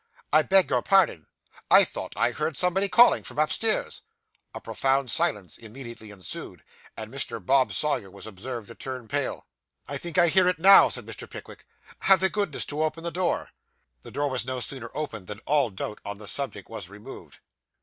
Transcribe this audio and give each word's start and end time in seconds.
I 0.33 0.41
beg 0.41 0.71
your 0.71 0.81
pardon. 0.81 1.27
I 1.69 1.83
thought 1.83 2.13
I 2.15 2.31
heard 2.31 2.57
somebody 2.57 2.89
calling 2.89 3.21
from 3.21 3.37
upstairs.' 3.37 4.01
A 4.51 4.59
profound 4.59 5.11
silence 5.11 5.59
immediately 5.59 6.09
ensued; 6.09 6.63
and 6.97 7.13
Mr. 7.13 7.39
Bob 7.39 7.71
Sawyer 7.71 8.09
was 8.09 8.25
observed 8.25 8.69
to 8.69 8.73
turn 8.73 9.07
pale. 9.07 9.45
'I 9.87 9.97
think 9.99 10.17
I 10.17 10.29
hear 10.29 10.47
it 10.49 10.57
now,' 10.57 10.89
said 10.89 11.05
Mr. 11.05 11.29
Pickwick. 11.29 11.67
'Have 11.99 12.19
the 12.19 12.29
goodness 12.31 12.65
to 12.65 12.81
open 12.81 13.03
the 13.03 13.11
door.' 13.11 13.51
The 14.01 14.09
door 14.09 14.31
was 14.31 14.43
no 14.43 14.59
sooner 14.59 14.89
opened 14.95 15.27
than 15.27 15.37
all 15.45 15.69
doubt 15.69 15.99
on 16.03 16.17
the 16.17 16.27
subject 16.27 16.67
was 16.67 16.89
removed. 16.89 17.37